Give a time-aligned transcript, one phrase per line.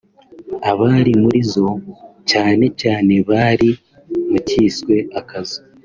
[0.71, 1.67] abari muri zo
[2.29, 3.69] cyane cyane bari
[4.29, 5.59] mu cyiswe «Akazu»